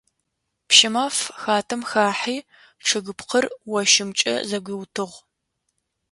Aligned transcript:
Пщымаф 0.67 1.15
хатэм 1.41 1.81
хахьи 1.89 2.37
чъыгыпкъыр 2.85 3.45
ощымкӀэ 3.79 4.33
зэгуиутыгъ. 4.49 5.15